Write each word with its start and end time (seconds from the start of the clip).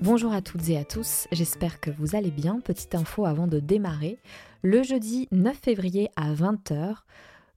Bonjour 0.00 0.32
à 0.32 0.42
toutes 0.42 0.68
et 0.68 0.78
à 0.78 0.84
tous, 0.84 1.26
j'espère 1.32 1.80
que 1.80 1.90
vous 1.90 2.14
allez 2.14 2.30
bien. 2.30 2.60
Petite 2.60 2.94
info 2.94 3.24
avant 3.24 3.48
de 3.48 3.58
démarrer. 3.58 4.20
Le 4.62 4.84
jeudi 4.84 5.26
9 5.32 5.56
février 5.56 6.08
à 6.14 6.32
20h, 6.32 6.98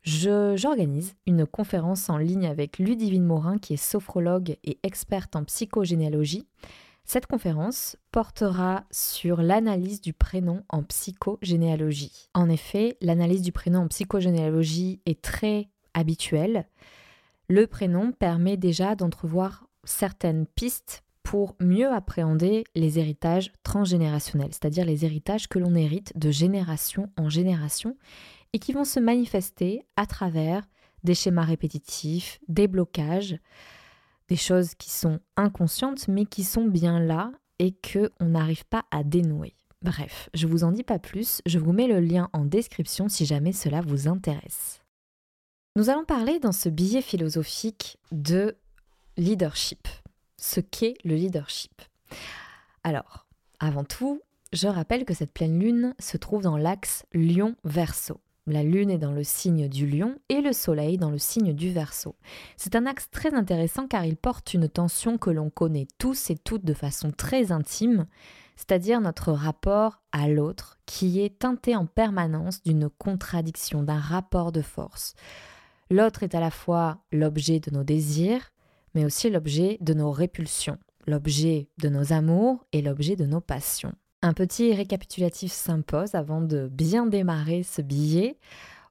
j'organise 0.04 1.14
une 1.28 1.46
conférence 1.46 2.10
en 2.10 2.18
ligne 2.18 2.48
avec 2.48 2.80
Ludivine 2.80 3.26
Morin, 3.26 3.60
qui 3.60 3.76
est 3.76 3.78
sophrologue 3.78 4.58
et 4.64 4.80
experte 4.82 5.36
en 5.36 5.44
psychogénéalogie. 5.44 6.48
Cette 7.06 7.28
conférence 7.28 7.96
portera 8.12 8.86
sur 8.90 9.44
l'analyse 9.44 10.02
du 10.02 10.14
prénom 10.14 10.64
en 10.70 10.82
psychogénéalogie. 10.82 12.28
En 12.34 12.50
effet, 12.50 12.98
l'analyse 13.02 13.44
du 13.44 13.52
prénom 13.52 13.82
en 13.82 13.88
psychogénéalogie 13.88 15.00
est 15.06 15.22
très 15.22 15.70
habituelle. 15.94 16.66
Le 17.50 17.68
prénom 17.68 18.12
permet 18.12 18.58
déjà 18.58 18.96
d'entrevoir 18.96 19.68
certaines 19.84 20.48
pistes 20.48 21.04
pour 21.24 21.56
mieux 21.60 21.92
appréhender 21.92 22.64
les 22.76 23.00
héritages 23.00 23.52
transgénérationnels, 23.64 24.52
c'est-à-dire 24.52 24.86
les 24.86 25.06
héritages 25.06 25.48
que 25.48 25.60
l'on 25.60 25.76
hérite 25.76 26.18
de 26.18 26.32
génération 26.32 27.10
en 27.18 27.30
génération 27.30 27.96
et 28.54 28.60
qui 28.60 28.74
vont 28.74 28.84
se 28.84 29.00
manifester 29.00 29.86
à 29.96 30.06
travers 30.06 30.64
des 31.04 31.16
schémas 31.16 31.44
répétitifs, 31.44 32.40
des 32.48 32.68
blocages, 32.68 33.38
des 34.28 34.36
choses 34.36 34.76
qui 34.76 34.90
sont 34.90 35.20
inconscientes 35.38 36.08
mais 36.08 36.26
qui 36.26 36.44
sont 36.44 36.66
bien 36.66 37.00
là 37.00 37.32
et 37.60 37.72
que 37.72 38.12
on 38.20 38.30
n'arrive 38.30 38.66
pas 38.66 38.86
à 38.92 39.04
dénouer. 39.04 39.56
Bref, 39.84 40.30
je 40.34 40.46
vous 40.46 40.64
en 40.64 40.72
dis 40.72 40.84
pas 40.84 41.00
plus, 41.00 41.42
je 41.46 41.58
vous 41.58 41.74
mets 41.74 41.88
le 41.88 42.00
lien 42.00 42.30
en 42.34 42.46
description 42.46 43.10
si 43.10 43.26
jamais 43.26 43.52
cela 43.52 43.82
vous 43.82 44.08
intéresse. 44.08 44.82
Nous 45.76 45.90
allons 45.90 46.06
parler 46.06 46.40
dans 46.40 46.52
ce 46.52 46.70
billet 46.70 47.02
philosophique 47.02 47.98
de 48.12 48.58
leadership, 49.18 49.88
ce 50.42 50.60
qu'est 50.60 50.96
le 51.06 51.16
leadership. 51.16 51.82
Alors, 52.84 53.28
avant 53.60 53.84
tout, 53.84 54.22
je 54.52 54.68
rappelle 54.68 55.06
que 55.06 55.14
cette 55.14 55.32
pleine 55.32 55.60
lune 55.60 55.94
se 56.00 56.18
trouve 56.18 56.42
dans 56.42 56.58
l'axe 56.58 57.06
Lion-Verseau. 57.14 58.20
La 58.48 58.64
lune 58.64 58.90
est 58.90 58.98
dans 58.98 59.12
le 59.12 59.24
signe 59.24 59.70
du 59.70 59.86
lion 59.86 60.18
et 60.28 60.42
le 60.42 60.52
soleil 60.52 60.98
dans 60.98 61.12
le 61.12 61.20
signe 61.20 61.54
du 61.54 61.72
verso. 61.72 62.16
C'est 62.58 62.76
un 62.76 62.88
axe 62.88 63.10
très 63.12 63.36
intéressant 63.36 63.88
car 63.88 64.04
il 64.04 64.18
porte 64.18 64.56
une 64.56 64.68
tension 64.68 65.20
que 65.20 65.30
l'on 65.30 65.52
connaît 65.52 65.88
tous 66.00 66.32
et 66.32 66.38
toutes 66.38 66.66
de 66.66 66.74
façon 66.74 67.12
très 67.12 67.52
intime, 67.52 68.08
c'est-à-dire 68.56 69.00
notre 69.00 69.32
rapport 69.32 70.02
à 70.12 70.28
l'autre 70.28 70.80
qui 70.88 71.22
est 71.22 71.38
teinté 71.38 71.76
en 71.76 71.86
permanence 71.86 72.64
d'une 72.64 72.90
contradiction, 72.90 73.84
d'un 73.84 74.00
rapport 74.00 74.52
de 74.52 74.64
force. 74.64 75.14
L'autre 75.92 76.24
est 76.24 76.34
à 76.34 76.40
la 76.40 76.52
fois 76.52 76.98
l'objet 77.12 77.60
de 77.60 77.70
nos 77.70 77.84
désirs, 77.84 78.52
mais 78.94 79.06
aussi 79.06 79.30
l'objet 79.30 79.78
de 79.82 79.94
nos 79.94 80.12
répulsions, 80.12 80.78
l'objet 81.08 81.70
de 81.82 81.90
nos 81.90 82.14
amours 82.14 82.66
et 82.72 82.82
l'objet 82.82 83.16
de 83.16 83.26
nos 83.26 83.42
passions. 83.42 83.94
Un 84.22 84.34
petit 84.34 84.74
récapitulatif 84.74 85.52
s'impose 85.52 86.14
avant 86.16 86.42
de 86.42 86.68
bien 86.72 87.08
démarrer 87.08 87.64
ce 87.64 87.82
billet 87.82 88.38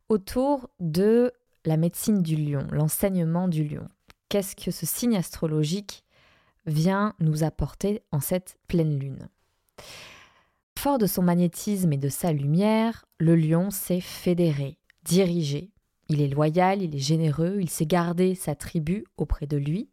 autour 0.09 0.71
de 0.81 1.33
la 1.65 1.77
médecine 1.77 2.23
du 2.23 2.37
lion, 2.37 2.67
l'enseignement 2.73 3.47
du 3.47 3.65
lion. 3.65 3.89
Qu'est-ce 4.29 4.57
que 4.57 4.71
ce 4.71 4.87
signe 4.87 5.17
astrologique 5.17 6.05
vient 6.67 7.15
nous 7.21 7.45
apporter 7.45 8.03
en 8.11 8.21
cette 8.21 8.57
pleine 8.67 8.99
lune? 8.99 9.29
Fort 10.79 10.99
de 10.99 11.07
son 11.07 11.23
magnétisme 11.23 11.93
et 11.93 11.99
de 11.99 12.09
sa 12.09 12.33
lumière, 12.33 13.05
le 13.19 13.37
lion 13.37 13.71
s'est 13.71 14.01
fédéré, 14.01 14.79
dirigé. 15.05 15.71
Il 16.11 16.21
est 16.21 16.29
loyal, 16.29 16.83
il 16.83 16.97
est 16.97 16.99
généreux, 16.99 17.59
il 17.61 17.71
sait 17.71 17.87
garder 17.87 18.35
sa 18.35 18.57
tribu 18.57 19.05
auprès 19.17 19.47
de 19.47 19.57
lui. 19.57 19.89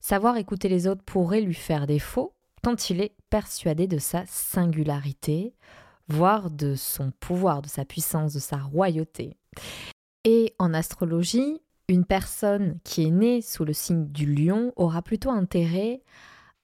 Savoir 0.00 0.36
écouter 0.36 0.68
les 0.68 0.88
autres 0.88 1.04
pourrait 1.04 1.40
lui 1.40 1.54
faire 1.54 1.86
défaut, 1.86 2.34
quand 2.64 2.90
il 2.90 3.00
est 3.00 3.14
persuadé 3.30 3.86
de 3.86 3.98
sa 3.98 4.26
singularité, 4.26 5.54
voire 6.08 6.50
de 6.50 6.74
son 6.74 7.12
pouvoir, 7.20 7.62
de 7.62 7.68
sa 7.68 7.84
puissance, 7.84 8.34
de 8.34 8.40
sa 8.40 8.56
royauté. 8.56 9.36
Et 10.24 10.56
en 10.58 10.74
astrologie, 10.74 11.60
une 11.86 12.04
personne 12.04 12.80
qui 12.82 13.04
est 13.04 13.10
née 13.10 13.40
sous 13.40 13.64
le 13.64 13.72
signe 13.72 14.08
du 14.08 14.34
lion 14.34 14.72
aura 14.74 15.02
plutôt 15.02 15.30
intérêt 15.30 16.02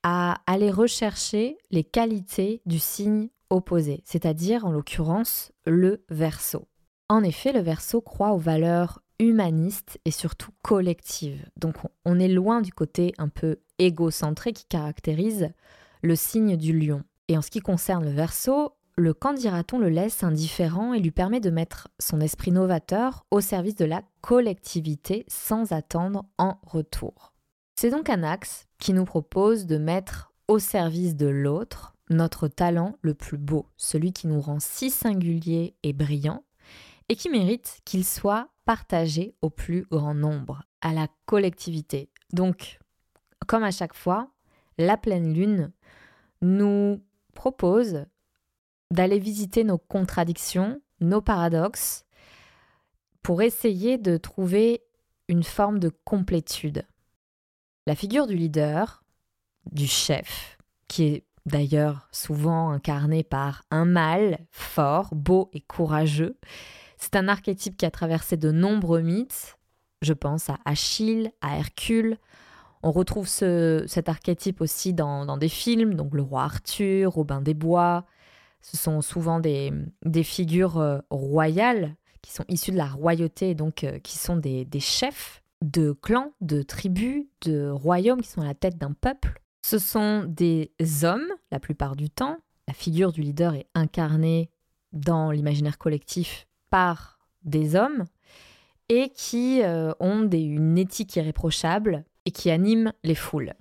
à 0.02 0.40
aller 0.48 0.72
rechercher 0.72 1.58
les 1.70 1.84
qualités 1.84 2.60
du 2.66 2.80
signe 2.80 3.28
opposé, 3.50 4.02
c'est-à-dire 4.04 4.66
en 4.66 4.72
l'occurrence 4.72 5.52
le 5.64 6.04
verso. 6.10 6.66
En 7.14 7.22
effet, 7.22 7.52
le 7.52 7.60
verso 7.60 8.00
croit 8.00 8.32
aux 8.32 8.38
valeurs 8.38 9.00
humanistes 9.20 10.00
et 10.04 10.10
surtout 10.10 10.50
collectives. 10.62 11.47
Donc 11.54 11.76
on 12.04 12.19
est 12.19 12.26
loin 12.26 12.60
du 12.60 12.72
côté 12.72 13.14
un 13.19 13.28
peu 13.28 13.60
égocentré 13.78 14.52
qui 14.52 14.64
caractérise 14.64 15.50
le 16.02 16.16
signe 16.16 16.56
du 16.56 16.76
lion. 16.76 17.04
Et 17.28 17.38
en 17.38 17.41
ce 17.41 17.52
qui 17.52 17.60
concerne 17.60 18.04
le 18.04 18.10
verso, 18.10 18.72
le 18.97 19.14
candidaton 19.14 19.78
le 19.78 19.91
laisse 19.91 20.25
indifférent 20.25 20.92
et 20.92 20.98
lui 20.98 21.12
permet 21.12 21.38
de 21.38 21.50
mettre 21.50 21.86
son 22.00 22.20
esprit 22.20 22.50
novateur 22.50 23.25
au 23.31 23.41
service 23.41 23.76
de 23.76 23.84
la 23.84 24.02
collectivité 24.20 25.25
sans 25.28 25.70
attendre 25.70 26.25
en 26.36 26.58
retour. 26.64 27.32
C'est 27.76 27.91
donc 27.91 28.10
un 28.10 28.25
axe 28.25 28.66
qui 28.81 28.92
nous 28.92 29.04
propose 29.04 29.66
de 29.66 29.78
mettre 29.78 30.32
au 30.48 30.58
service 30.58 31.14
de 31.14 31.28
l'autre 31.28 31.94
notre 32.10 32.48
talent 32.48 32.96
le 33.02 33.14
plus 33.14 33.38
beau, 33.38 33.66
celui 33.76 34.12
qui 34.12 34.26
nous 34.26 34.41
rend 34.41 34.58
si 34.58 34.91
singulier 34.91 35.76
et 35.84 35.92
brillant, 35.92 36.42
et 37.09 37.16
qui 37.16 37.28
mérite 37.28 37.81
qu'il 37.84 38.04
soit 38.04 38.48
partagé 38.65 39.34
au 39.42 39.50
plus 39.50 39.82
grand 39.91 40.15
nombre, 40.15 40.62
à 40.81 40.92
la 40.92 41.09
collectivité. 41.26 42.10
Donc, 42.32 42.78
comme 43.47 43.65
à 43.65 43.70
chaque 43.70 43.94
fois, 43.94 44.31
la 44.78 44.97
pleine 44.97 45.32
lune 45.34 45.72
nous 46.41 47.03
propose 47.34 48.06
d'aller 48.91 49.19
visiter 49.19 49.64
nos 49.64 49.78
contradictions, 49.78 50.81
nos 51.00 51.20
paradoxes, 51.20 52.04
pour 53.22 53.43
essayer 53.43 53.98
de 53.98 54.16
trouver 54.16 54.82
une 55.28 55.43
forme 55.43 55.78
de 55.78 55.91
complétude. 56.04 56.87
La 57.87 57.94
figure 57.94 58.26
du 58.26 58.34
leader, 58.34 59.03
du 59.70 59.87
chef, 59.87 60.59
qui 60.88 61.04
est 61.04 61.26
d'ailleurs 61.47 62.09
souvent 62.12 62.70
incarné 62.70 63.22
par 63.22 63.62
un 63.70 63.84
mâle 63.84 64.38
fort, 64.50 65.14
beau 65.14 65.50
et 65.53 65.60
courageux, 65.60 66.38
c'est 67.04 67.16
un 67.16 67.28
archétype 67.28 67.76
qui 67.76 67.84
a 67.84 67.91
traversé 67.91 68.38
de 68.38 68.50
nombreux 68.50 69.03
mythes. 69.03 69.59
Je 70.00 70.15
pense 70.15 70.48
à 70.48 70.59
Achille, 70.65 71.32
à 71.42 71.59
Hercule, 71.59 72.19
on 72.82 72.91
retrouve 72.92 73.28
cet 73.28 74.09
archétype 74.09 74.60
aussi 74.60 74.92
dans, 74.92 75.37
des 75.37 75.48
films, 75.48 75.94
donc 75.94 76.14
le 76.14 76.22
roi 76.22 76.44
Arthur, 76.44 77.12
Robin 77.12 77.41
des 77.41 77.54
Bois. 77.54 78.04
Ce 78.62 78.76
sont 78.76 79.03
souvent 79.03 79.41
des, 79.41 79.72
figures 80.22 80.78
euh, 80.78 80.98
royales 81.10 81.94
qui 82.22 82.32
sont 82.32 82.44
issues 82.48 82.72
de 82.72 82.78
la 82.78 82.87
royauté, 82.87 83.54
donc 83.54 83.84
euh, 83.84 83.98
qui 83.98 84.16
sont 84.16 84.37
des, 84.37 84.64
des 84.64 84.81
chefs 84.81 85.43
de 85.62 85.93
clans, 85.93 86.32
de 86.41 86.62
tribus, 86.62 87.26
de 87.43 87.69
royaumes 87.69 88.22
qui 88.22 88.28
sont 88.28 88.43
à 88.43 88.47
la 88.47 88.54
tête 88.54 88.78
d'un 88.78 88.93
peuple. 88.93 89.41
Ce 89.62 89.78
sont 89.78 90.25
des 90.26 90.72
hommes, 91.03 91.28
la 91.50 91.60
plupart 91.60 91.97
du 91.97 92.09
temps. 92.10 92.38
La 92.66 92.75
figure 92.75 93.12
du 93.12 93.20
leader 93.20 93.54
est 93.54 93.66
incarnée 93.75 94.50
dans 94.93 95.31
l'imaginaire 95.31 95.76
collectif 95.76 96.47
par 96.74 97.20
des 97.44 97.76
hommes 97.76 98.02
et 98.88 99.10
qui 99.10 99.62
euh, 99.62 99.93
ont 100.00 100.28
une 100.28 100.76
éthique 100.76 101.14
irréprochable 101.14 102.04
et 102.25 102.32
qui 102.32 102.50
animent 102.50 102.93
les 103.04 103.14
foules. 103.14 103.54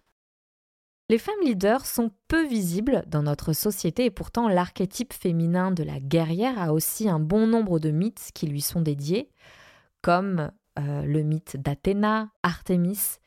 Les 1.10 1.20
femmes 1.20 1.44
leaders 1.44 1.86
sont 1.86 2.10
peu 2.28 2.44
visibles 2.44 3.04
dans 3.06 3.22
notre 3.22 3.54
société 3.54 4.06
et 4.06 4.10
pourtant 4.10 4.48
l'archétype 4.48 5.14
féminin 5.14 5.70
de 5.70 5.84
la 5.84 6.00
guerrière 6.00 6.60
a 6.60 6.74
aussi 6.74 7.08
un 7.08 7.20
bon 7.20 7.46
nombre 7.46 7.78
de 7.78 7.92
mythes 7.92 8.32
qui 8.34 8.48
lui 8.48 8.62
sont 8.62 8.82
dédiés, 8.82 9.30
comme 10.02 10.50
euh, 10.80 11.04
le 11.04 11.22
mythe 11.22 11.56
d'Athéna, 11.58 12.32
Artémis. 12.42 13.20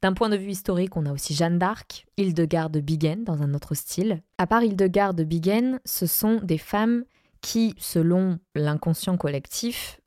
D'un 0.00 0.14
point 0.14 0.30
de 0.30 0.38
vue 0.38 0.52
historique, 0.52 0.96
on 0.96 1.04
a 1.04 1.12
aussi 1.12 1.34
Jeanne 1.34 1.58
d'Arc, 1.58 2.06
Hildegarde 2.16 2.72
de 2.72 2.80
Bingen 2.80 3.24
dans 3.24 3.42
un 3.42 3.52
autre 3.52 3.74
style. 3.74 4.22
À 4.38 4.46
part 4.46 4.62
Hildegarde 4.62 5.18
de 5.18 5.24
Bingen, 5.24 5.80
ce 5.84 6.06
sont 6.06 6.40
des 6.42 6.56
femmes 6.56 7.04
qui, 7.44 7.74
selon 7.76 8.38
l'inconscient 8.54 9.18
collectif, 9.18 10.00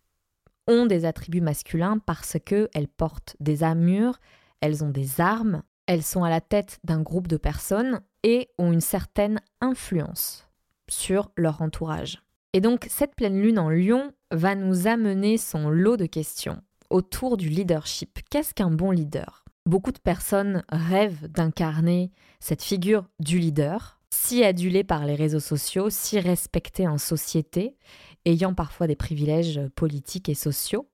ont 0.67 0.87
des 0.87 1.05
attributs 1.05 1.39
masculins 1.39 1.99
parce 1.99 2.37
qu'elles 2.43 2.87
portent 2.87 3.35
des 3.39 3.61
armures, 3.61 4.19
elles 4.59 4.83
ont 4.83 4.89
des 4.89 5.21
armes, 5.21 5.61
elles 5.85 6.01
sont 6.01 6.23
à 6.23 6.31
la 6.31 6.41
tête 6.41 6.79
d'un 6.83 7.03
groupe 7.03 7.27
de 7.27 7.37
personnes 7.37 8.01
et 8.23 8.49
ont 8.57 8.73
une 8.73 8.81
certaine 8.81 9.39
influence 9.61 10.49
sur 10.89 11.29
leur 11.37 11.61
entourage. 11.61 12.23
Et 12.53 12.59
donc 12.59 12.87
cette 12.89 13.15
pleine 13.15 13.39
lune 13.39 13.59
en 13.59 13.69
lion 13.69 14.11
va 14.31 14.55
nous 14.55 14.87
amener 14.87 15.37
son 15.37 15.69
lot 15.69 15.95
de 15.95 16.07
questions 16.07 16.59
autour 16.89 17.37
du 17.37 17.49
leadership. 17.49 18.17
Qu'est-ce 18.31 18.55
qu'un 18.55 18.71
bon 18.71 18.89
leader? 18.89 19.45
Beaucoup 19.67 19.91
de 19.91 19.99
personnes 19.99 20.63
rêvent 20.69 21.27
d'incarner 21.27 22.11
cette 22.39 22.63
figure 22.63 23.05
du 23.19 23.37
leader, 23.37 23.96
si 24.27 24.43
adulé 24.43 24.83
par 24.83 25.05
les 25.05 25.15
réseaux 25.15 25.39
sociaux, 25.39 25.89
si 25.89 26.19
respecté 26.19 26.85
en 26.85 26.97
société, 26.97 27.77
ayant 28.25 28.53
parfois 28.53 28.85
des 28.85 28.97
privilèges 28.97 29.61
politiques 29.73 30.27
et 30.27 30.35
sociaux, 30.35 30.89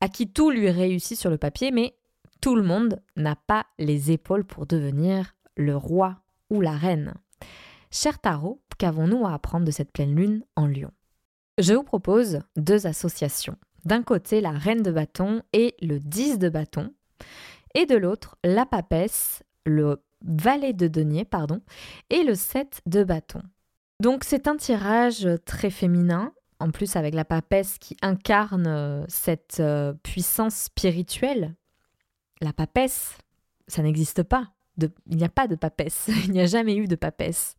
à 0.00 0.08
qui 0.08 0.28
tout 0.28 0.48
lui 0.48 0.70
réussit 0.70 1.18
sur 1.18 1.28
le 1.28 1.38
papier, 1.38 1.72
mais 1.72 1.96
tout 2.40 2.54
le 2.54 2.62
monde 2.62 3.02
n'a 3.16 3.34
pas 3.34 3.66
les 3.80 4.12
épaules 4.12 4.44
pour 4.44 4.66
devenir 4.66 5.34
le 5.56 5.76
roi 5.76 6.20
ou 6.50 6.60
la 6.60 6.76
reine. 6.76 7.14
Cher 7.90 8.20
Tarot, 8.20 8.62
qu'avons-nous 8.78 9.26
à 9.26 9.34
apprendre 9.34 9.66
de 9.66 9.72
cette 9.72 9.90
pleine 9.90 10.14
lune 10.14 10.44
en 10.54 10.68
lion 10.68 10.92
Je 11.58 11.74
vous 11.74 11.82
propose 11.82 12.42
deux 12.54 12.86
associations. 12.86 13.56
D'un 13.84 14.04
côté, 14.04 14.40
la 14.40 14.52
reine 14.52 14.84
de 14.84 14.92
bâton 14.92 15.42
et 15.52 15.74
le 15.82 15.98
10 15.98 16.38
de 16.38 16.48
bâton, 16.48 16.94
et 17.74 17.86
de 17.86 17.96
l'autre, 17.96 18.36
la 18.44 18.66
papesse, 18.66 19.42
le 19.66 20.00
valet 20.24 20.72
de 20.72 20.88
denier, 20.88 21.24
pardon, 21.24 21.60
et 22.10 22.22
le 22.22 22.34
7 22.34 22.82
de 22.86 23.04
bâton. 23.04 23.42
Donc 24.00 24.24
c'est 24.24 24.48
un 24.48 24.56
tirage 24.56 25.28
très 25.44 25.70
féminin, 25.70 26.32
en 26.58 26.70
plus 26.70 26.96
avec 26.96 27.14
la 27.14 27.24
papesse 27.24 27.78
qui 27.78 27.96
incarne 28.02 28.66
euh, 28.66 29.04
cette 29.08 29.58
euh, 29.60 29.94
puissance 30.02 30.54
spirituelle. 30.54 31.54
La 32.40 32.52
papesse, 32.52 33.18
ça 33.68 33.82
n'existe 33.82 34.22
pas. 34.22 34.48
il 34.80 35.16
n'y 35.16 35.24
a 35.24 35.28
pas 35.28 35.46
de 35.46 35.54
papesse, 35.54 36.08
il 36.24 36.32
n'y 36.32 36.40
a 36.40 36.46
jamais 36.46 36.76
eu 36.76 36.86
de 36.86 36.96
papesse. 36.96 37.56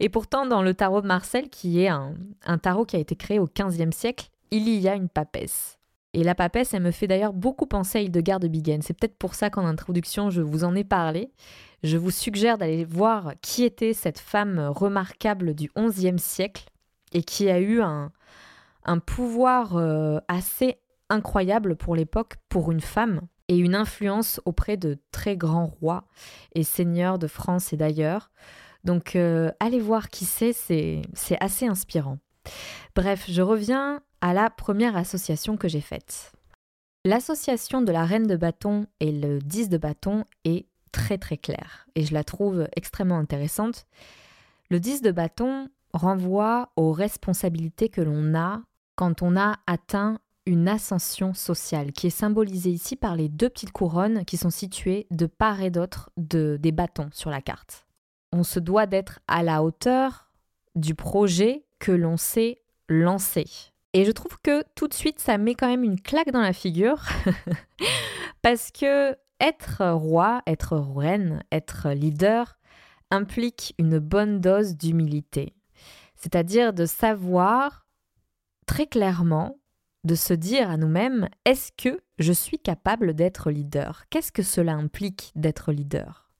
Et 0.00 0.08
pourtant, 0.08 0.46
dans 0.46 0.62
le 0.62 0.74
tarot 0.74 1.00
de 1.00 1.06
Marcel, 1.06 1.48
qui 1.48 1.82
est 1.82 1.88
un, 1.88 2.14
un 2.44 2.58
tarot 2.58 2.84
qui 2.84 2.96
a 2.96 2.98
été 2.98 3.16
créé 3.16 3.38
au 3.38 3.46
XVe 3.46 3.90
siècle, 3.90 4.30
il 4.50 4.68
y 4.68 4.88
a 4.88 4.94
une 4.94 5.08
papesse. 5.08 5.75
Et 6.16 6.24
la 6.24 6.34
papesse, 6.34 6.72
elle 6.72 6.82
me 6.82 6.92
fait 6.92 7.06
d'ailleurs 7.06 7.34
beaucoup 7.34 7.66
penser 7.66 7.98
à 7.98 8.00
Hildegard 8.00 8.40
de 8.40 8.48
Bingen. 8.48 8.80
C'est 8.80 8.94
peut-être 8.94 9.18
pour 9.18 9.34
ça 9.34 9.50
qu'en 9.50 9.66
introduction, 9.66 10.30
je 10.30 10.40
vous 10.40 10.64
en 10.64 10.74
ai 10.74 10.82
parlé. 10.82 11.30
Je 11.82 11.98
vous 11.98 12.10
suggère 12.10 12.56
d'aller 12.56 12.86
voir 12.86 13.34
qui 13.42 13.64
était 13.64 13.92
cette 13.92 14.18
femme 14.18 14.58
remarquable 14.58 15.52
du 15.52 15.70
XIe 15.76 16.18
siècle 16.18 16.70
et 17.12 17.22
qui 17.22 17.50
a 17.50 17.60
eu 17.60 17.82
un, 17.82 18.10
pouvoir 19.04 19.76
euh, 19.76 20.18
assez 20.26 20.78
incroyable 21.10 21.76
pour 21.76 21.94
l'époque 21.94 22.36
pour 22.48 22.72
une 22.72 22.80
femme 22.80 23.20
et 23.48 23.58
une 23.58 23.74
influence 23.74 24.40
auprès 24.46 24.78
de 24.78 24.96
très 25.12 25.36
grands 25.36 25.66
rois 25.66 26.04
et 26.54 26.62
seigneurs 26.62 27.18
de 27.18 27.26
France 27.26 27.74
et 27.74 27.76
d'ailleurs. 27.76 28.30
Donc 28.84 29.16
euh, 29.16 29.50
allez 29.60 29.80
voir 29.80 30.08
qui 30.08 30.24
c'est, 30.24 30.54
c'est 30.54 31.36
assez 31.40 31.66
inspirant. 31.66 32.16
Bref, 32.94 33.26
je 33.28 33.42
reviens 33.42 34.02
à 34.20 34.34
la 34.34 34.50
première 34.50 34.96
association 34.96 35.56
que 35.56 35.68
j'ai 35.68 35.80
faite. 35.80 36.32
L'association 37.04 37.82
de 37.82 37.92
la 37.92 38.04
reine 38.04 38.26
de 38.26 38.36
bâton 38.36 38.86
et 39.00 39.12
le 39.12 39.38
10 39.38 39.68
de 39.68 39.78
bâton 39.78 40.24
est 40.44 40.66
très 40.92 41.18
très 41.18 41.36
claire 41.36 41.86
et 41.94 42.04
je 42.04 42.14
la 42.14 42.24
trouve 42.24 42.68
extrêmement 42.74 43.18
intéressante. 43.18 43.86
Le 44.70 44.80
10 44.80 45.02
de 45.02 45.12
bâton 45.12 45.68
renvoie 45.92 46.70
aux 46.76 46.92
responsabilités 46.92 47.88
que 47.88 48.00
l'on 48.00 48.34
a 48.34 48.62
quand 48.96 49.22
on 49.22 49.36
a 49.36 49.56
atteint 49.66 50.18
une 50.46 50.68
ascension 50.68 51.34
sociale, 51.34 51.92
qui 51.92 52.06
est 52.06 52.10
symbolisée 52.10 52.70
ici 52.70 52.96
par 52.96 53.16
les 53.16 53.28
deux 53.28 53.48
petites 53.48 53.72
couronnes 53.72 54.24
qui 54.24 54.36
sont 54.36 54.50
situées 54.50 55.06
de 55.10 55.26
part 55.26 55.60
et 55.60 55.70
d'autre 55.70 56.10
de, 56.16 56.56
des 56.60 56.72
bâtons 56.72 57.10
sur 57.12 57.30
la 57.30 57.42
carte. 57.42 57.86
On 58.32 58.44
se 58.44 58.60
doit 58.60 58.86
d'être 58.86 59.20
à 59.28 59.42
la 59.42 59.62
hauteur 59.62 60.30
du 60.76 60.94
projet 60.94 61.65
que 61.78 61.92
l'on 61.92 62.16
s'est 62.16 62.62
lancé. 62.88 63.44
Et 63.92 64.04
je 64.04 64.10
trouve 64.10 64.38
que 64.42 64.62
tout 64.74 64.88
de 64.88 64.94
suite, 64.94 65.20
ça 65.20 65.38
met 65.38 65.54
quand 65.54 65.68
même 65.68 65.84
une 65.84 66.00
claque 66.00 66.30
dans 66.30 66.42
la 66.42 66.52
figure, 66.52 67.02
parce 68.42 68.70
que 68.70 69.16
être 69.40 69.86
roi, 69.90 70.42
être 70.46 70.76
reine, 70.76 71.42
être 71.52 71.90
leader 71.90 72.58
implique 73.10 73.74
une 73.78 73.98
bonne 73.98 74.40
dose 74.40 74.76
d'humilité. 74.76 75.54
C'est-à-dire 76.14 76.72
de 76.72 76.86
savoir 76.86 77.86
très 78.66 78.86
clairement 78.86 79.58
de 80.04 80.14
se 80.14 80.32
dire 80.34 80.70
à 80.70 80.76
nous-mêmes, 80.76 81.28
est-ce 81.44 81.72
que 81.72 82.00
je 82.18 82.32
suis 82.32 82.58
capable 82.58 83.14
d'être 83.14 83.50
leader? 83.50 84.04
Qu'est-ce 84.08 84.32
que 84.32 84.42
cela 84.42 84.74
implique 84.74 85.32
d'être 85.34 85.72
leader? 85.72 86.30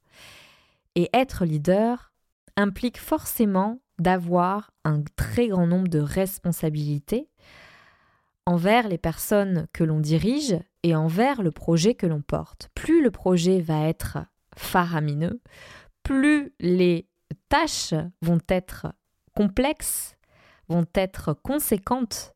Et 0.94 1.10
être 1.12 1.44
leader 1.44 2.12
implique 2.56 2.98
forcément 2.98 3.80
d'avoir 3.98 4.72
un 4.84 5.02
très 5.16 5.48
grand 5.48 5.66
nombre 5.66 5.88
de 5.88 5.98
responsabilités 5.98 7.28
envers 8.46 8.88
les 8.88 8.98
personnes 8.98 9.66
que 9.72 9.84
l'on 9.84 10.00
dirige 10.00 10.56
et 10.82 10.94
envers 10.94 11.42
le 11.42 11.50
projet 11.50 11.94
que 11.94 12.06
l'on 12.06 12.22
porte. 12.22 12.70
Plus 12.74 13.02
le 13.02 13.10
projet 13.10 13.60
va 13.60 13.88
être 13.88 14.18
faramineux, 14.56 15.40
plus 16.02 16.52
les 16.60 17.08
tâches 17.48 17.94
vont 18.22 18.40
être 18.48 18.92
complexes 19.34 20.16
vont 20.68 20.86
être 20.94 21.32
conséquentes. 21.32 22.34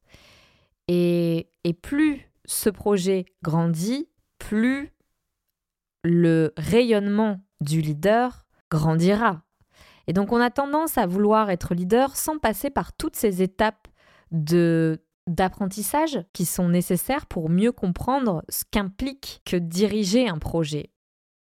Et, 0.89 1.49
plus 1.83 2.29
ce 2.45 2.71
projet 2.71 3.27
grandit, 3.43 4.09
plus 4.39 4.91
le 6.03 6.53
rayonnement 6.57 7.41
du 7.61 7.81
leader 7.81 8.47
grandira. 8.71 9.43
Et 10.07 10.13
donc 10.13 10.33
on 10.33 10.41
a 10.41 10.51
tendance 10.51 10.99
à 10.99 11.07
vouloir 11.07 11.51
être 11.51 11.75
leader 11.75 12.17
sans 12.17 12.39
passer 12.39 12.71
par 12.71 12.93
toutes 12.93 13.17
ces 13.17 13.43
étapes 13.43 13.89
de 14.31 15.03
d'apprentissage 15.27 16.25
qui 16.33 16.45
sont 16.45 16.69
nécessaires 16.69 17.27
pour 17.27 17.51
mieux 17.51 17.71
comprendre 17.71 18.43
ce 18.49 18.65
qu'implique 18.69 19.43
que 19.45 19.57
diriger 19.57 20.29
un 20.29 20.39
projet. 20.39 20.91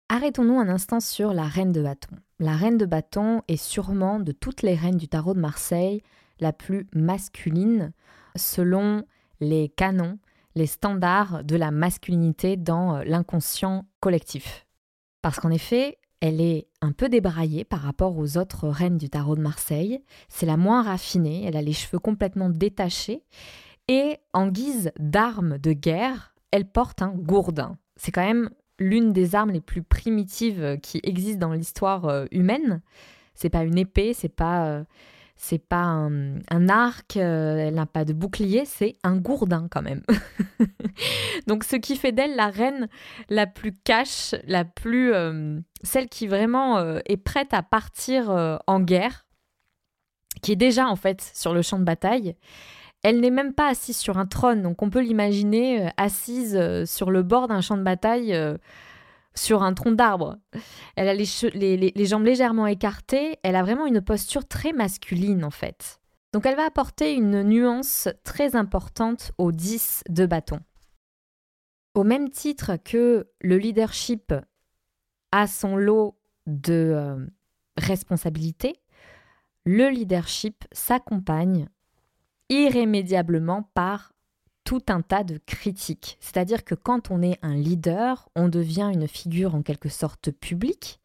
Arrêtons-nous 0.10 0.60
un 0.60 0.70
instant 0.70 1.00
sur 1.00 1.34
la 1.34 1.44
reine 1.44 1.74
de 1.74 1.84
bâton. 1.84 2.16
La 2.40 2.56
reine 2.56 2.78
de 2.78 2.86
bâton 2.86 3.44
est 3.48 3.58
sûrement 3.58 4.20
de 4.20 4.32
toutes 4.32 4.62
les 4.62 4.74
reines 4.74 4.98
du 4.98 5.08
tarot 5.08 5.34
de 5.34 5.40
Marseille 5.40 6.02
la 6.40 6.54
plus 6.54 6.88
masculine 6.94 7.92
selon 8.36 9.04
les 9.42 9.70
canons, 9.70 10.18
les 10.56 10.68
standards 10.68 11.44
de 11.44 11.56
la 11.56 11.72
masculinité 11.72 12.58
dans 12.58 13.04
l'inconscient 13.04 13.86
collectif. 14.00 14.66
Parce 15.22 15.40
qu'en 15.40 15.52
effet, 15.52 15.98
elle 16.20 16.42
est 16.42 16.68
un 16.82 16.92
peu 16.92 17.10
débraillée 17.10 17.64
par 17.64 17.82
rapport 17.82 18.18
aux 18.18 18.38
autres 18.38 18.68
reines 18.68 18.98
du 18.98 19.10
tarot 19.10 19.36
de 19.36 19.42
Marseille. 19.42 20.02
C'est 20.30 20.46
la 20.46 20.58
moins 20.58 20.82
raffinée, 20.82 21.46
elle 21.46 21.58
a 21.58 21.62
les 21.62 21.74
cheveux 21.74 22.00
complètement 22.00 22.50
détachés. 22.50 23.24
Et 23.88 24.18
en 24.34 24.48
guise 24.48 24.92
d'arme 25.00 25.58
de 25.58 25.74
guerre, 25.74 26.36
elle 26.52 26.70
porte 26.70 27.02
un 27.02 27.14
gourdin. 27.14 27.78
C'est 27.96 28.12
quand 28.12 28.26
même 28.26 28.50
l'une 28.80 29.14
des 29.14 29.36
armes 29.36 29.52
les 29.52 29.62
plus 29.62 29.84
primitives 29.84 30.78
qui 30.82 31.00
existent 31.04 31.48
dans 31.48 31.54
l'histoire 31.54 32.06
euh, 32.06 32.26
humaine. 32.32 32.82
C'est 33.34 33.50
pas 33.50 33.64
une 33.64 33.78
épée, 33.78 34.14
c'est 34.14 34.30
pas 34.30 34.68
euh, 34.68 34.84
c'est 35.38 35.60
pas 35.60 35.84
un, 35.84 36.70
arc, 36.70 37.16
euh, 37.16 37.58
elle 37.58 37.76
n'a 37.76 37.86
pas 37.86 38.06
de 38.06 38.14
bouclier, 38.14 38.66
c'est 38.66 38.96
un 39.04 39.18
gourdin 39.18 39.68
quand 39.70 39.84
même. 39.84 40.02
Donc 41.48 41.64
ce 41.64 41.76
qui 41.76 41.96
fait 41.96 42.12
d'elle 42.12 42.36
la 42.36 42.48
reine 42.48 42.90
la 43.30 43.46
plus 43.46 43.72
cash, 43.72 44.34
la 44.46 44.66
plus 44.66 45.14
euh, 45.14 45.60
celle 45.84 46.10
qui 46.10 46.28
vraiment 46.28 46.80
euh, 46.80 47.00
est 47.06 47.18
prête 47.18 47.54
à 47.54 47.62
partir 47.62 48.30
en 48.66 48.80
guerre, 48.80 49.26
qui 50.42 50.52
est 50.52 50.58
déjà 50.58 50.88
en 50.88 50.96
fait 50.96 51.22
sur 51.34 51.54
le 51.54 51.62
champ 51.62 51.80
de 51.80 51.86
bataille. 51.86 52.36
Elle 53.04 53.20
n'est 53.20 53.30
même 53.30 53.54
pas 53.54 53.70
assise 53.70 53.98
sur 53.98 54.18
un 54.18 54.26
trône, 54.26 54.64
donc 54.64 54.82
on 54.82 54.90
peut 54.90 55.02
l'imaginer 55.02 55.92
assise 55.98 56.60
sur 56.86 57.12
le 57.12 57.22
bord 57.22 57.48
d'un 57.48 57.62
champ 57.62 57.78
de 57.78 57.84
bataille 57.84 58.36
sur 59.38 59.64
un 59.64 59.74
tronc 59.74 59.92
d'arbre. 59.92 60.38
Elle 60.96 61.08
a 61.08 61.14
les, 61.14 62.06
jambes 62.06 62.26
légèrement 62.26 62.68
écartées. 62.68 63.38
Elle 63.44 63.56
a 63.56 63.64
vraiment 63.64 63.86
une 63.86 64.02
posture 64.02 64.48
très 64.48 64.74
masculine 64.74 65.44
en 65.44 65.52
fait. 65.52 66.00
Donc 66.34 66.46
elle 66.46 66.56
va 66.56 66.66
apporter 66.66 67.14
une 67.14 67.44
nuance 67.44 68.10
très 68.24 68.56
importante 68.56 69.32
au 69.38 69.52
10 69.52 70.04
de 70.10 70.26
bâton. 70.26 70.60
Au 71.94 72.04
même 72.04 72.30
titre 72.30 72.76
que 72.84 73.28
le 73.42 73.58
leadership 73.58 74.34
a 75.32 75.48
son 75.48 75.76
lot 75.76 76.20
de 76.46 76.94
euh, 76.96 77.26
responsabilités, 77.78 78.76
le 79.66 79.90
leadership 79.90 80.64
s'accompagne 80.72 81.68
irrémédiablement 82.50 83.64
par 83.74 84.14
tout 84.68 84.84
un 84.90 85.02
tas 85.02 85.24
de 85.24 85.40
critiques. 85.46 86.18
C'est-à-dire 86.20 86.66
que 86.66 86.76
quand 86.76 87.10
on 87.10 87.22
est 87.22 87.40
un 87.42 87.56
leader, 87.56 88.28
on 88.36 88.50
devient 88.50 88.92
une 88.94 89.08
figure 89.08 89.56
en 89.56 89.62
quelque 89.62 89.88
sorte 89.88 90.30
publique 90.30 91.00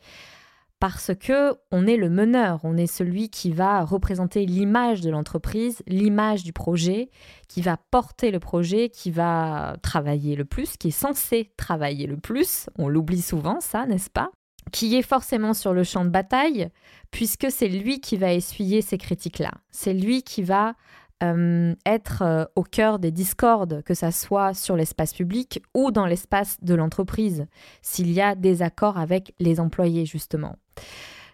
parce 0.81 1.13
que 1.15 1.55
on 1.71 1.87
est 1.87 1.97
le 1.97 2.11
meneur, 2.11 2.59
on 2.65 2.77
est 2.77 2.89
celui 2.89 3.31
qui 3.31 3.53
va 3.53 3.85
représenter 3.85 4.47
l'image 4.47 5.01
de 5.01 5.11
l'entreprise, 5.11 5.81
l'image 5.87 6.43
du 6.43 6.53
projet, 6.53 7.09
qui 7.47 7.63
va 7.63 7.77
porter 7.93 8.33
le 8.33 8.41
projet, 8.41 8.89
qui 8.89 9.13
va 9.13 9.77
travailler 9.81 10.35
le 10.35 10.45
plus, 10.45 10.77
qui 10.77 10.89
est 10.89 10.91
censé 10.91 11.53
travailler 11.57 12.09
le 12.09 12.17
plus, 12.17 12.69
on 12.79 12.89
l'oublie 12.89 13.23
souvent 13.23 13.61
ça, 13.61 13.87
n'est-ce 13.87 14.11
pas 14.11 14.33
Qui 14.73 14.97
est 14.97 15.03
forcément 15.03 15.55
sur 15.55 15.73
le 15.73 15.85
champ 15.85 16.05
de 16.05 16.11
bataille, 16.11 16.69
puisque 17.13 17.49
c'est 17.49 17.69
lui 17.69 18.01
qui 18.01 18.17
va 18.17 18.33
essuyer 18.33 18.83
ces 18.83 18.99
critiques-là. 18.99 19.53
C'est 19.71 19.95
lui 19.95 20.25
qui 20.25 20.43
va 20.43 20.75
euh, 21.23 21.75
être 21.87 22.23
euh, 22.23 22.45
au 22.57 22.65
cœur 22.65 22.99
des 22.99 23.13
discordes, 23.13 23.83
que 23.83 23.95
ça 23.95 24.11
soit 24.11 24.55
sur 24.55 24.77
l'espace 24.77 25.13
public 25.13 25.63
ou 25.73 25.93
dans 25.93 26.07
l'espace 26.07 26.59
de 26.63 26.75
l'entreprise, 26.75 27.47
s'il 27.81 28.11
y 28.11 28.21
a 28.21 28.35
des 28.35 28.63
accords 28.63 28.99
avec 28.99 29.35
les 29.39 29.61
employés, 29.61 30.05
justement. 30.05 30.57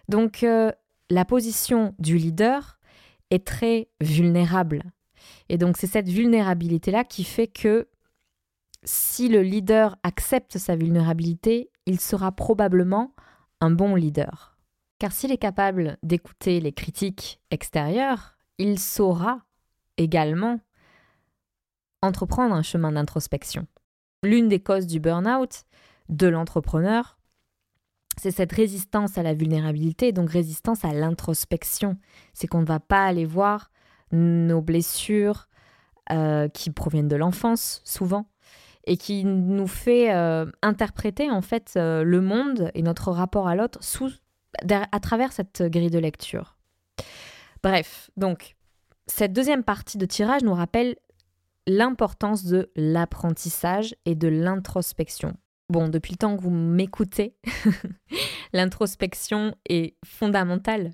Donc, 0.07 0.43
euh, 0.43 0.71
la 1.09 1.25
position 1.25 1.95
du 1.97 2.17
leader 2.17 2.79
est 3.31 3.45
très 3.45 3.89
vulnérable. 3.99 4.83
Et 5.49 5.57
donc, 5.57 5.77
c'est 5.77 5.87
cette 5.87 6.09
vulnérabilité-là 6.09 7.03
qui 7.03 7.23
fait 7.23 7.47
que 7.47 7.87
si 8.83 9.27
le 9.27 9.41
leader 9.41 9.97
accepte 10.03 10.57
sa 10.57 10.75
vulnérabilité, 10.75 11.71
il 11.85 11.99
sera 11.99 12.31
probablement 12.31 13.15
un 13.59 13.71
bon 13.71 13.95
leader. 13.95 14.57
Car 14.99 15.11
s'il 15.11 15.31
est 15.31 15.37
capable 15.37 15.97
d'écouter 16.03 16.59
les 16.59 16.73
critiques 16.73 17.39
extérieures, 17.49 18.37
il 18.57 18.77
saura 18.77 19.41
également 19.99 20.59
entreprendre 22.01 22.55
un 22.55 22.63
chemin 22.63 22.91
d'introspection. 22.91 23.67
L'une 24.23 24.47
des 24.47 24.59
causes 24.59 24.87
du 24.87 24.99
burn-out 24.99 25.63
de 26.09 26.27
l'entrepreneur, 26.27 27.19
c'est 28.17 28.31
cette 28.31 28.51
résistance 28.51 29.17
à 29.17 29.23
la 29.23 29.33
vulnérabilité, 29.33 30.11
donc 30.11 30.29
résistance 30.29 30.83
à 30.83 30.93
l'introspection. 30.93 31.97
C'est 32.33 32.47
qu'on 32.47 32.61
ne 32.61 32.65
va 32.65 32.79
pas 32.79 33.05
aller 33.05 33.25
voir 33.25 33.71
nos 34.11 34.61
blessures 34.61 35.47
euh, 36.11 36.49
qui 36.49 36.71
proviennent 36.71 37.07
de 37.07 37.15
l'enfance, 37.15 37.81
souvent, 37.85 38.25
et 38.85 38.97
qui 38.97 39.23
nous 39.23 39.67
fait 39.67 40.13
euh, 40.13 40.45
interpréter 40.61 41.29
en 41.29 41.41
fait 41.41 41.73
euh, 41.75 42.03
le 42.03 42.21
monde 42.21 42.71
et 42.73 42.81
notre 42.81 43.11
rapport 43.11 43.47
à 43.47 43.55
l'autre 43.55 43.79
à 44.91 44.99
travers 44.99 45.31
cette 45.31 45.61
grille 45.61 45.91
de 45.91 45.99
lecture. 45.99 46.57
Bref, 47.61 48.09
donc 48.17 48.55
cette 49.09 49.33
deuxième 49.33 49.63
partie 49.63 49.97
de 49.97 50.05
tirage 50.05 50.43
nous 50.43 50.53
rappelle 50.53 50.95
l'importance 51.67 52.45
de 52.45 52.71
l'apprentissage 52.75 53.95
et 54.05 54.15
de 54.15 54.27
l'introspection. 54.27 55.35
Bon, 55.69 55.87
depuis 55.87 56.13
le 56.13 56.17
temps 56.17 56.35
que 56.35 56.41
vous 56.41 56.49
m'écoutez, 56.49 57.35
l'introspection 58.53 59.55
est 59.69 59.95
fondamentale 60.03 60.91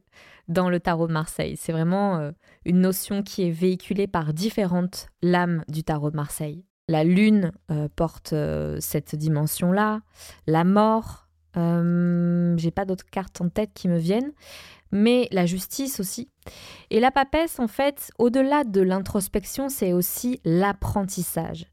dans 0.50 0.70
le 0.70 0.80
tarot 0.80 1.08
de 1.08 1.14
Marseille. 1.14 1.56
C'est 1.58 1.72
vraiment 1.72 2.18
euh, 2.18 2.32
une 2.66 2.82
notion 2.82 3.24
qui 3.24 3.48
est 3.48 3.52
véhiculée 3.52 4.08
par 4.08 4.34
différentes 4.34 5.08
lames 5.22 5.64
du 5.70 5.84
tarot 5.84 6.12
de 6.12 6.18
Marseille. 6.18 6.66
La 6.90 7.04
lune 7.04 7.52
euh, 7.72 7.88
porte 7.96 8.34
euh, 8.34 8.78
cette 8.80 9.16
dimension-là, 9.16 10.02
la 10.46 10.64
mort, 10.64 11.22
j'ai 11.56 12.72
pas 12.72 12.84
d'autres 12.84 13.10
cartes 13.10 13.40
en 13.40 13.48
tête 13.48 13.72
qui 13.74 13.88
me 13.88 13.98
viennent, 13.98 14.34
mais 14.92 15.28
la 15.32 15.46
justice 15.46 16.00
aussi. 16.00 16.30
Et 16.90 17.00
la 17.00 17.12
papesse, 17.12 17.60
en 17.60 17.68
fait, 17.68 18.12
au-delà 18.18 18.64
de 18.64 18.82
l'introspection, 18.82 19.70
c'est 19.70 19.94
aussi 19.94 20.40
l'apprentissage. 20.46 21.68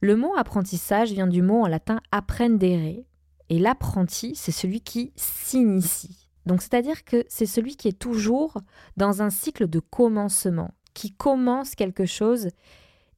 Le 0.00 0.16
mot 0.16 0.34
apprentissage 0.36 1.12
vient 1.12 1.28
du 1.28 1.42
mot 1.42 1.62
en 1.62 1.68
latin 1.68 2.00
apprendere, 2.10 3.04
et 3.48 3.58
l'apprenti, 3.58 4.34
c'est 4.34 4.52
celui 4.52 4.80
qui 4.80 5.12
s'initie. 5.14 6.28
Donc, 6.46 6.62
c'est-à-dire 6.62 7.04
que 7.04 7.24
c'est 7.28 7.46
celui 7.46 7.76
qui 7.76 7.88
est 7.88 7.98
toujours 7.98 8.58
dans 8.96 9.22
un 9.22 9.30
cycle 9.30 9.68
de 9.68 9.78
commencement, 9.78 10.72
qui 10.94 11.12
commence 11.12 11.74
quelque 11.74 12.06
chose 12.06 12.48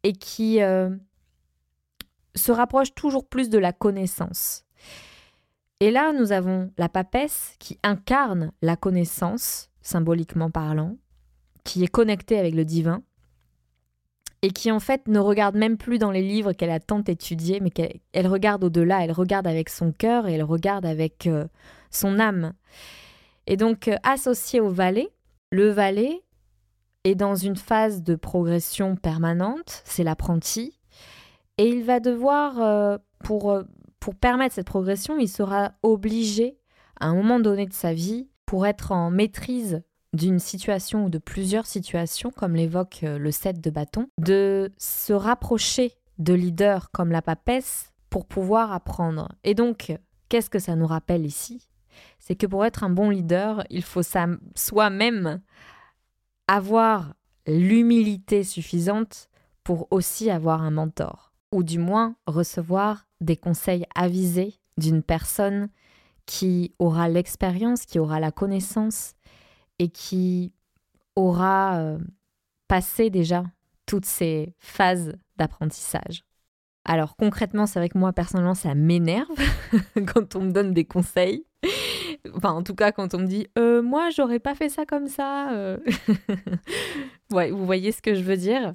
et 0.02 0.12
qui 0.12 0.62
euh, 0.62 0.90
se 2.34 2.52
rapproche 2.52 2.94
toujours 2.94 3.26
plus 3.26 3.48
de 3.48 3.58
la 3.58 3.72
connaissance. 3.72 4.64
Et 5.80 5.90
là, 5.90 6.12
nous 6.12 6.32
avons 6.32 6.70
la 6.78 6.88
papesse 6.88 7.56
qui 7.58 7.78
incarne 7.82 8.52
la 8.62 8.76
connaissance, 8.76 9.70
symboliquement 9.82 10.50
parlant, 10.50 10.96
qui 11.64 11.82
est 11.84 11.88
connectée 11.88 12.38
avec 12.38 12.54
le 12.54 12.64
divin, 12.64 13.02
et 14.42 14.50
qui 14.50 14.70
en 14.70 14.78
fait 14.78 15.08
ne 15.08 15.18
regarde 15.18 15.56
même 15.56 15.78
plus 15.78 15.98
dans 15.98 16.10
les 16.10 16.20
livres 16.20 16.52
qu'elle 16.52 16.70
a 16.70 16.78
tant 16.78 17.02
étudiés, 17.02 17.60
mais 17.60 17.70
qu'elle 17.70 18.26
regarde 18.26 18.62
au-delà, 18.62 19.02
elle 19.02 19.12
regarde 19.12 19.46
avec 19.46 19.70
son 19.70 19.90
cœur 19.90 20.28
et 20.28 20.34
elle 20.34 20.42
regarde 20.42 20.84
avec 20.84 21.26
euh, 21.26 21.46
son 21.90 22.20
âme. 22.20 22.52
Et 23.46 23.56
donc, 23.56 23.88
euh, 23.88 23.96
associé 24.02 24.60
au 24.60 24.68
valet, 24.68 25.08
le 25.50 25.70
valet 25.70 26.22
est 27.04 27.14
dans 27.14 27.34
une 27.34 27.56
phase 27.56 28.02
de 28.02 28.16
progression 28.16 28.96
permanente, 28.96 29.82
c'est 29.84 30.04
l'apprenti, 30.04 30.78
et 31.56 31.66
il 31.66 31.82
va 31.82 32.00
devoir, 32.00 32.60
euh, 32.60 32.98
pour 33.20 33.62
pour 34.04 34.14
permettre 34.14 34.56
cette 34.56 34.66
progression, 34.66 35.16
il 35.18 35.30
sera 35.30 35.72
obligé, 35.82 36.58
à 37.00 37.06
un 37.06 37.14
moment 37.14 37.40
donné 37.40 37.64
de 37.64 37.72
sa 37.72 37.94
vie, 37.94 38.28
pour 38.44 38.66
être 38.66 38.92
en 38.92 39.10
maîtrise 39.10 39.82
d'une 40.12 40.40
situation 40.40 41.06
ou 41.06 41.08
de 41.08 41.16
plusieurs 41.16 41.64
situations, 41.64 42.30
comme 42.30 42.54
l'évoque 42.54 43.00
euh, 43.02 43.16
le 43.16 43.30
7 43.30 43.62
de 43.62 43.70
bâton, 43.70 44.10
de 44.18 44.70
se 44.76 45.14
rapprocher 45.14 45.94
de 46.18 46.34
leaders 46.34 46.90
comme 46.90 47.12
la 47.12 47.22
papesse 47.22 47.94
pour 48.10 48.26
pouvoir 48.26 48.72
apprendre. 48.72 49.32
Et 49.42 49.54
donc, 49.54 49.96
qu'est-ce 50.28 50.50
que 50.50 50.58
ça 50.58 50.76
nous 50.76 50.86
rappelle 50.86 51.24
ici? 51.24 51.70
C'est 52.18 52.36
que 52.36 52.46
pour 52.46 52.66
être 52.66 52.84
un 52.84 52.90
bon 52.90 53.08
leader, 53.08 53.64
il 53.70 53.82
faut 53.82 54.02
soi-même 54.54 55.40
avoir 56.46 57.14
l'humilité 57.46 58.44
suffisante 58.44 59.30
pour 59.62 59.88
aussi 59.90 60.30
avoir 60.30 60.60
un 60.60 60.72
mentor, 60.72 61.32
ou 61.52 61.62
du 61.62 61.78
moins 61.78 62.16
recevoir 62.26 63.06
des 63.24 63.36
conseils 63.36 63.84
avisés 63.94 64.54
d'une 64.78 65.02
personne 65.02 65.68
qui 66.26 66.74
aura 66.78 67.08
l'expérience, 67.08 67.84
qui 67.84 67.98
aura 67.98 68.20
la 68.20 68.30
connaissance 68.30 69.14
et 69.78 69.88
qui 69.88 70.52
aura 71.16 71.78
euh, 71.78 71.98
passé 72.68 73.10
déjà 73.10 73.44
toutes 73.86 74.06
ces 74.06 74.54
phases 74.58 75.14
d'apprentissage. 75.36 76.24
Alors 76.84 77.16
concrètement, 77.16 77.66
c'est 77.66 77.78
vrai 77.78 77.88
que 77.88 77.98
moi 77.98 78.12
personnellement, 78.12 78.54
ça 78.54 78.74
m'énerve 78.74 79.38
quand 80.06 80.36
on 80.36 80.42
me 80.42 80.52
donne 80.52 80.72
des 80.72 80.84
conseils. 80.84 81.44
Enfin, 82.34 82.52
en 82.52 82.62
tout 82.62 82.74
cas, 82.74 82.92
quand 82.92 83.14
on 83.14 83.18
me 83.18 83.26
dit 83.26 83.46
euh, 83.58 83.82
moi, 83.82 84.10
j'aurais 84.10 84.38
pas 84.38 84.54
fait 84.54 84.68
ça 84.68 84.84
comme 84.86 85.08
ça. 85.08 85.52
Euh. 85.52 85.78
vous 87.30 87.66
voyez 87.66 87.92
ce 87.92 88.02
que 88.02 88.14
je 88.14 88.22
veux 88.22 88.36
dire. 88.36 88.74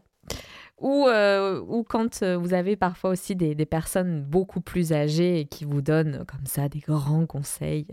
Ou, 0.80 1.08
euh, 1.08 1.60
ou 1.68 1.84
quand 1.84 2.24
euh, 2.24 2.38
vous 2.38 2.54
avez 2.54 2.76
parfois 2.76 3.10
aussi 3.10 3.36
des, 3.36 3.56
personnes 3.66 4.24
beaucoup 4.24 4.62
plus 4.62 4.94
âgées 4.94 5.48
qui 5.50 5.66
vous 5.66 5.82
donnent 5.82 6.24
comme 6.26 6.46
ça 6.46 6.70
des 6.70 6.80
grands 6.80 7.26
conseils. 7.26 7.88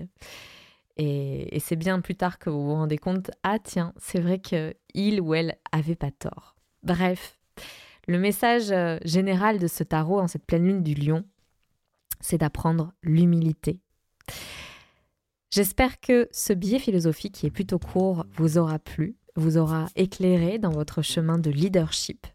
Et, 0.96 1.56
et 1.56 1.60
c'est 1.60 1.76
bien 1.76 2.00
plus 2.00 2.14
tard 2.14 2.38
que 2.38 2.48
vous 2.48 2.64
vous 2.64 2.74
rendez 2.74 2.98
compte, 2.98 3.30
ah 3.42 3.58
tiens, 3.62 3.92
c'est 3.98 4.20
vrai 4.20 4.38
qu'il 4.38 5.20
ou 5.20 5.34
elle 5.34 5.56
avait 5.72 5.96
pas 5.96 6.12
tort. 6.12 6.54
Bref, 6.84 7.38
le 8.06 8.18
message 8.18 8.70
euh, 8.70 8.98
général 9.04 9.58
de 9.58 9.66
ce 9.66 9.82
tarot 9.82 10.20
en 10.20 10.28
cette 10.28 10.46
pleine 10.46 10.64
lune 10.64 10.82
du 10.84 10.94
lion, 10.94 11.24
c'est 12.20 12.38
d'apprendre 12.38 12.92
l'humilité. 13.02 13.80
J'espère 15.50 16.00
que 16.00 16.28
ce 16.30 16.52
billet 16.52 16.78
philosophique 16.78 17.34
qui 17.34 17.46
est 17.46 17.50
plutôt 17.50 17.78
court 17.78 18.24
vous 18.36 18.58
aura 18.58 18.78
plu, 18.78 19.16
vous 19.34 19.58
aura 19.58 19.86
éclairé 19.96 20.58
dans 20.58 20.70
votre 20.70 21.02
chemin 21.02 21.38
de 21.38 21.50
leadership 21.50 22.26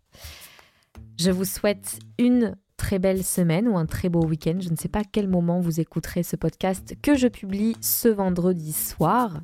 je 1.20 1.32
vous 1.32 1.46
souhaite 1.46 2.00
une 2.18 2.56
très 2.78 2.98
belle 2.98 3.24
semaine 3.24 3.68
ou 3.68 3.78
un 3.78 3.86
très 3.86 4.10
beau 4.10 4.26
week-end. 4.26 4.58
Je 4.60 4.70
ne 4.70 4.76
sais 4.76 4.90
pas 4.90 5.02
à 5.02 5.04
quel 5.04 5.28
moment 5.28 5.60
vous 5.60 5.80
écouterez 5.80 6.24
ce 6.24 6.36
podcast 6.36 6.96
que 7.02 7.16
je 7.16 7.28
publie 7.28 7.76
ce 7.80 8.08
vendredi 8.08 8.74
soir. 8.74 9.42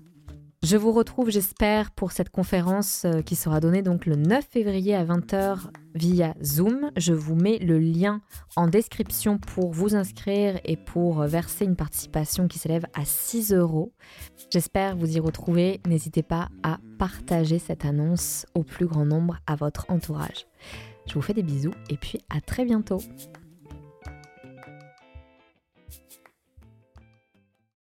Je 0.63 0.75
vous 0.75 0.91
retrouve, 0.91 1.29
j'espère, 1.29 1.91
pour 1.91 2.11
cette 2.11 2.31
conférence 2.31 3.05
euh, 3.05 3.21
qui 3.21 3.35
sera 3.35 3.59
donnée 3.59 3.83
donc 3.83 4.07
le 4.07 4.15
9 4.15 4.43
février 4.43 4.95
à 4.95 5.05
20h 5.05 5.59
via 5.93 6.33
Zoom. 6.43 6.89
Je 6.97 7.13
vous 7.13 7.35
mets 7.35 7.59
le 7.59 7.77
lien 7.77 8.21
en 8.55 8.67
description 8.67 9.37
pour 9.37 9.71
vous 9.71 9.93
inscrire 9.93 10.59
et 10.65 10.75
pour 10.75 11.21
verser 11.21 11.65
une 11.65 11.75
participation 11.75 12.47
qui 12.47 12.57
s'élève 12.57 12.87
à 12.95 13.05
6 13.05 13.53
euros. 13.53 13.93
J'espère 14.51 14.97
vous 14.97 15.15
y 15.15 15.19
retrouver. 15.19 15.79
N'hésitez 15.87 16.23
pas 16.23 16.49
à 16.63 16.79
partager 16.97 17.59
cette 17.59 17.85
annonce 17.85 18.47
au 18.55 18.63
plus 18.63 18.87
grand 18.87 19.05
nombre 19.05 19.37
à 19.45 19.55
votre 19.55 19.85
entourage. 19.89 20.47
Je 21.07 21.13
vous 21.13 21.21
fais 21.21 21.33
des 21.33 21.43
bisous 21.43 21.73
et 21.89 21.97
puis 21.97 22.19
à 22.29 22.41
très 22.41 22.65
bientôt. 22.65 22.99